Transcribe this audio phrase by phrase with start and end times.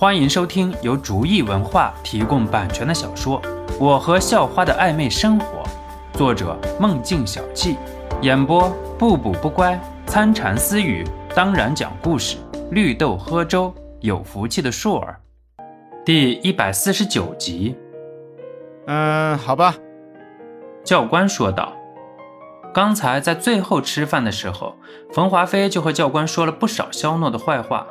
[0.00, 3.42] 欢迎收听由竹意文化提供版权的小说
[3.80, 5.64] 《我和校花的暧昧生活》，
[6.16, 7.76] 作者梦境小憩，
[8.22, 9.76] 演播不补不乖、
[10.06, 12.36] 参禅私语，当然讲故事，
[12.70, 15.18] 绿豆喝粥，有福气的硕儿，
[16.04, 17.76] 第一百四十九集。
[18.86, 19.74] 嗯，好吧，
[20.84, 21.72] 教官说道。
[22.72, 24.76] 刚才在最后吃饭的时候，
[25.12, 27.84] 冯华飞就和教官说了不少肖诺的坏话。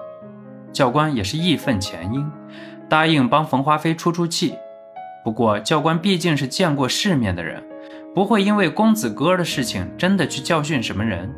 [0.71, 2.31] 教官也是义愤填膺，
[2.87, 4.55] 答应帮冯华飞出出气。
[5.23, 7.63] 不过教官毕竟是见过世面的人，
[8.13, 11.33] 不会因为公子哥的事情真的去教训什么人。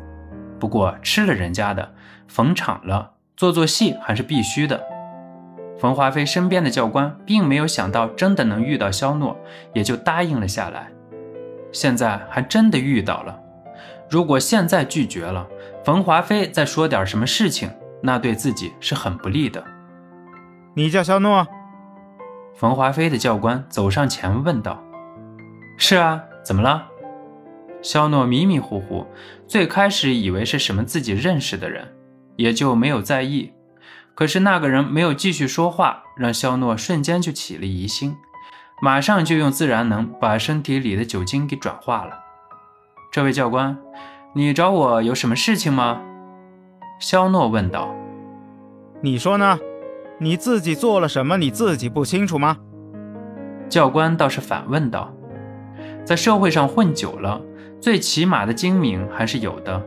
[0.58, 1.92] 不过吃了人家的，
[2.28, 4.80] 逢场了，做做戏还是必须的。
[5.78, 9.36] 冯华飞身边的教官并没有想到真的能遇到肖诺，
[9.72, 10.88] 也就答应了下来。
[11.72, 13.40] 现在还真的遇到了。
[14.10, 15.46] 如果现在拒绝了，
[15.82, 17.70] 冯华飞再说点什么事情，
[18.02, 19.62] 那对自己是很不利的。
[20.74, 21.46] 你叫肖诺？
[22.54, 24.82] 冯华飞的教官走上前问道
[25.78, 26.86] ：“是啊，怎么了？”
[27.82, 29.06] 肖诺迷迷糊糊，
[29.46, 31.94] 最开始以为是什么自己认识的人，
[32.36, 33.52] 也就没有在意。
[34.14, 38.14] 可是那个人没有继续说话，让肖诺瞬间就起了疑心。
[38.82, 42.20] 马上就用自然能把身体里的酒精给转化了。
[43.10, 43.78] 这位教官，
[44.34, 46.02] 你找我有什么事情吗？
[47.00, 47.94] 肖诺问道。
[49.00, 49.58] 你说呢？
[50.18, 51.38] 你自己做了什么？
[51.38, 52.58] 你自己不清楚吗？
[53.70, 55.10] 教官倒是反问道。
[56.04, 57.40] 在社会上混久了，
[57.80, 59.82] 最起码的精明还是有的。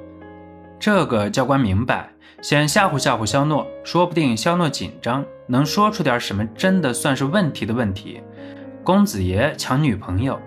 [0.79, 2.09] 这个教官明白，
[2.41, 8.23] 先吓唬吓唬肖诺，说不定肖诺紧张，能说出点什么真的算是问题的问题。
[8.83, 10.39] 公子爷抢女朋友，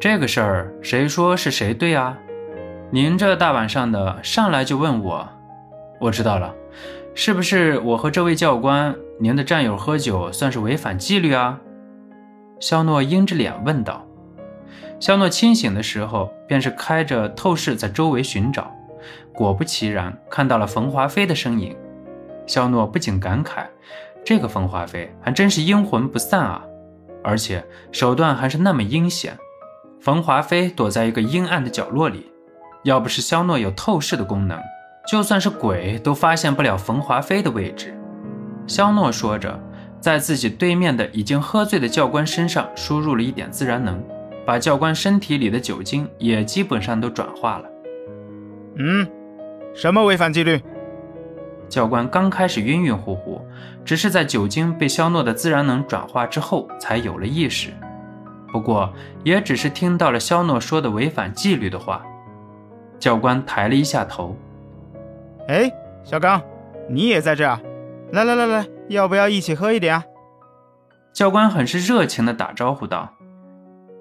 [0.00, 2.16] 这个事儿谁说是谁对啊？
[2.90, 5.28] 您这大晚上的上来就问我，
[6.00, 6.54] 我知道了，
[7.14, 11.60] 是不是我和这位教官您的战友喝酒算是违反纪律啊？
[12.60, 14.06] 肖诺阴着脸问道。
[14.98, 18.74] 肖诺清醒的时候便是开着透视在周围寻找，
[19.32, 21.76] 果不其然看到了冯华飞的身影。
[22.46, 23.64] 肖诺不禁感慨，
[24.24, 26.62] 这个冯华飞还真是阴魂不散啊！
[27.22, 29.36] 而且手段还是那么阴险。
[30.00, 32.30] 冯华飞躲在一个阴暗的角落里，
[32.84, 34.58] 要不是肖诺有透视的功能，
[35.06, 37.96] 就算是鬼都发现不了冯华飞的位置。
[38.66, 39.58] 肖诺说着，
[40.00, 44.02] 在自己对面的已经喝醉的教官身上输入了一点自然能，
[44.44, 47.64] 把教官身体里的酒精也基本上都转化了。
[48.78, 49.06] 嗯，
[49.74, 50.60] 什么违反纪律？
[51.68, 53.40] 教官刚开始晕晕乎乎，
[53.84, 57.70] 只是在酒精被肖诺的自然能转化之后才有了意识。
[58.52, 58.92] 不过
[59.24, 62.04] 也只是听到了肖诺说的违反纪律的话。
[62.98, 64.36] 教官抬了一下头
[65.48, 65.72] ：“哎，
[66.04, 66.42] 小刚，
[66.88, 67.44] 你也在这？
[68.12, 70.04] 来来来来，要不要一起喝一点啊？”
[71.12, 73.10] 教官很是热情地打招呼道：“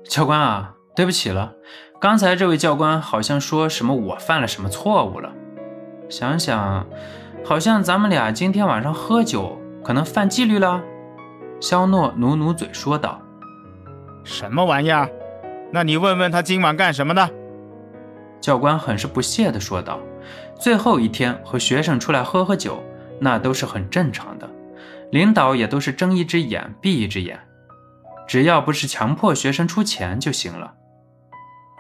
[0.10, 1.54] 教官啊，对不起了，
[2.00, 5.32] 刚才这位教官好像说什么我犯了什么错误了。
[6.10, 6.86] 想想……”
[7.46, 10.82] 好像咱们俩今天晚上喝酒，可能犯纪律了。
[11.60, 13.22] 肖诺努努嘴说道
[14.26, 15.08] ：“什么玩意儿？
[15.72, 17.30] 那你问问他今晚干什么的。”
[18.42, 20.00] 教官很是不屑地说道
[20.60, 22.84] ：“最后一天和学生出来喝喝酒，
[23.20, 24.50] 那都是很正常的。
[25.12, 27.40] 领导也都是睁一只眼闭一只眼，
[28.28, 30.74] 只要不是强迫学生出钱就行了。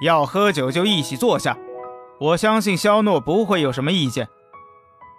[0.02, 1.58] 要喝酒就一起坐下，
[2.20, 4.28] 我相信肖诺不会有什么意见。”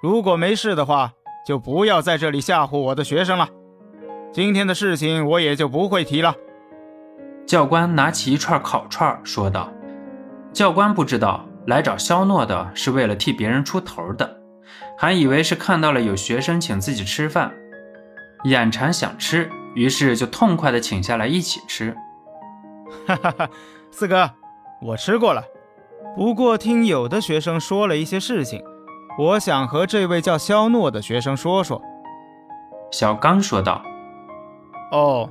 [0.03, 1.12] 如果没事的话，
[1.47, 3.48] 就不要在这里吓唬我的学生了。
[4.32, 6.34] 今天的事情我也就不会提了。
[7.47, 9.72] 教官拿起一串烤串说道
[10.53, 14.41] ：“教官不知道来找肖诺的是为了替别人出头的，
[14.97, 17.53] 还以为是看到了有学生请自己吃饭，
[18.44, 21.97] 眼馋想吃，于是就痛快的请下来一起吃。”
[23.06, 23.49] 哈哈哈，
[23.91, 24.31] 四哥，
[24.81, 25.43] 我吃过了，
[26.15, 28.62] 不过听有的学生说了一些事情。
[29.19, 31.83] 我想和这位叫肖诺的学生说说。”
[32.93, 33.83] 小刚说道。
[34.92, 35.28] “哦，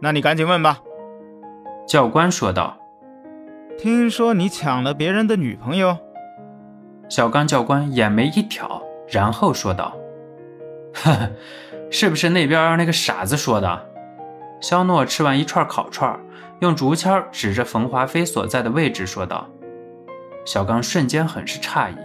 [0.00, 0.78] 那你赶紧问吧。”
[1.88, 2.76] 教官说道。
[3.78, 5.96] “听说你抢了别人的女朋友？”
[7.08, 9.96] 小刚教官眼眉一挑，然后说道
[10.94, 11.30] ：“呵呵，
[11.90, 13.86] 是不是那边那个傻子说的？”
[14.60, 16.18] 肖诺吃完一串烤串，
[16.60, 19.48] 用竹签指着冯华飞所在的位置说道。
[20.44, 21.96] 小刚瞬间很是诧异。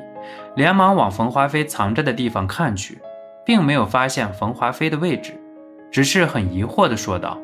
[0.56, 3.00] 连忙往冯华飞藏着的地方看去，
[3.46, 5.40] 并没有发现冯华飞的位置，
[5.92, 7.38] 只是很疑惑地说道：“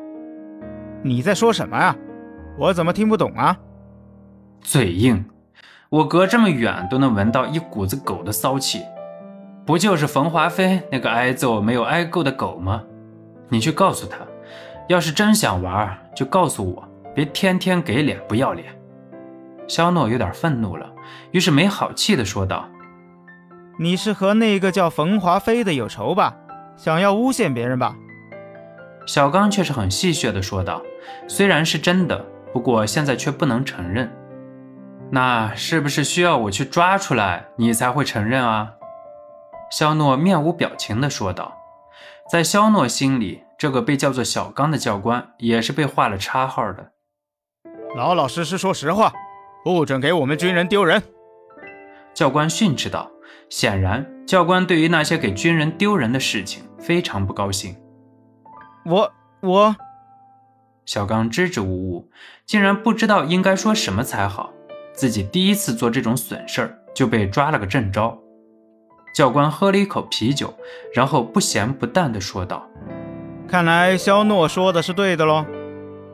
[1.00, 1.96] 你在说什么啊？
[2.58, 3.56] 我怎么听不懂啊？”
[4.64, 5.22] 嘴硬，
[5.90, 8.80] 我隔这么远都能闻到一股子狗的骚气，
[9.66, 12.82] 不就是冯华飞那个挨揍没有挨够的狗吗？
[13.50, 14.16] 你去告诉他，
[14.88, 18.66] 要是真想玩，就告诉我，别天天给脸不要脸。”
[19.68, 20.90] 肖诺有点愤怒了，
[21.30, 22.66] 于是没好气地说道
[23.78, 26.34] ：“你是和那个叫冯华飞的有仇吧？
[26.74, 27.94] 想要诬陷别人吧？”
[29.06, 30.80] 小刚却是很戏谑地说道
[31.28, 34.10] ：“虽然是真的，不过现在却不能承认。
[35.14, 38.72] 那是不是需要我去抓出来，你才会承认啊？”
[39.70, 41.56] 肖诺面无表情地说道。
[42.28, 46.90] 在肖诺心里，这个被叫做小刚的教官也是被画了叉号的。
[47.96, 49.12] 老老实实说实话。
[49.62, 51.02] 不准给我们军人丢人！
[52.12, 53.10] 教官训斥道。
[53.48, 57.76] 显然，教官对于那些给军人丢人的事情非常不高兴。
[58.84, 59.76] 我我，
[60.84, 62.10] 小刚支支吾吾，
[62.44, 64.52] 竟然不知道应该说什么才好。
[64.94, 68.16] 自己第一次做这种损事儿，就被抓了个正着。
[69.12, 70.52] 教官喝了一口啤酒，
[70.94, 72.66] 然后不咸不淡地说道
[73.46, 75.44] ：“看来肖诺说的是对的喽。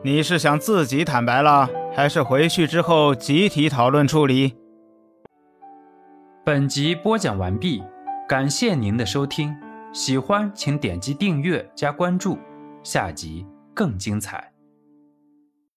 [0.03, 4.55] 你是想自己坦白了？”还是回去之后集体讨论处理。
[6.45, 7.83] 本集播讲完毕，
[8.29, 9.53] 感谢您的收听，
[9.91, 12.37] 喜欢请点击订阅加关注，
[12.81, 14.50] 下集更精彩。